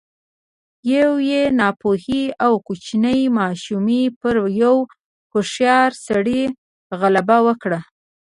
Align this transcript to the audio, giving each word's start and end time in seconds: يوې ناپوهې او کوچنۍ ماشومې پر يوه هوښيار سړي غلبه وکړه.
يوې 0.95 1.41
ناپوهې 1.59 2.23
او 2.45 2.53
کوچنۍ 2.67 3.21
ماشومې 3.39 4.01
پر 4.19 4.35
يوه 4.63 4.81
هوښيار 5.31 5.91
سړي 6.05 6.41
غلبه 6.99 7.37
وکړه. 7.47 7.79